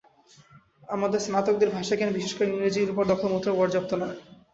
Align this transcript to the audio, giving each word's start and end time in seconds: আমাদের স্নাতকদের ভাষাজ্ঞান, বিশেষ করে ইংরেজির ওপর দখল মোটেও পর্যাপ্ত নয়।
আমাদের 0.89 1.19
স্নাতকদের 1.19 1.69
ভাষাজ্ঞান, 1.69 2.11
বিশেষ 2.13 2.33
করে 2.35 2.47
ইংরেজির 2.47 2.91
ওপর 2.93 3.05
দখল 3.11 3.27
মোটেও 3.31 3.59
পর্যাপ্ত 3.59 3.91
নয়। 3.93 4.17